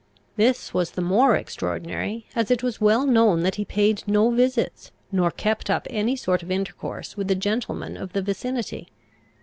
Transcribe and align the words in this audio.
This 0.35 0.73
was 0.73 0.89
the 0.93 1.01
more 1.03 1.35
extraordinary, 1.35 2.25
as 2.35 2.49
it 2.49 2.63
was 2.63 2.81
well 2.81 3.05
known 3.05 3.41
that 3.43 3.53
he 3.57 3.65
paid 3.65 4.03
no 4.07 4.31
visits, 4.31 4.91
nor 5.11 5.29
kept 5.29 5.69
up 5.69 5.85
any 5.91 6.15
sort 6.15 6.41
of 6.41 6.49
intercourse 6.49 7.15
with 7.15 7.27
the 7.27 7.35
gentlemen 7.35 7.95
of 7.97 8.13
the 8.13 8.23
vicinity. 8.23 8.87